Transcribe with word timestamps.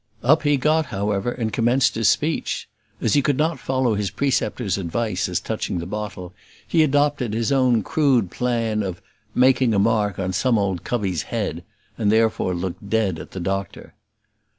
Up 0.23 0.41
he 0.41 0.57
got, 0.57 0.87
however, 0.87 1.31
and 1.31 1.53
commenced 1.53 1.93
his 1.93 2.09
speech. 2.09 2.67
As 2.99 3.13
he 3.13 3.21
could 3.21 3.37
not 3.37 3.59
follow 3.59 3.93
his 3.93 4.09
preceptor's 4.09 4.79
advice 4.79 5.29
as 5.29 5.39
touching 5.39 5.77
the 5.77 5.85
bottle, 5.85 6.33
he 6.67 6.81
adopted 6.81 7.35
his 7.35 7.51
own 7.51 7.83
crude 7.83 8.31
plan 8.31 8.81
of 8.81 8.99
"making 9.35 9.75
a 9.75 9.77
mark 9.77 10.17
on 10.17 10.33
some 10.33 10.57
old 10.57 10.83
covey's 10.83 11.21
head," 11.29 11.63
and 11.99 12.11
therefore 12.11 12.55
looked 12.55 12.89
dead 12.89 13.19
at 13.19 13.29
the 13.29 13.39
doctor. 13.39 13.93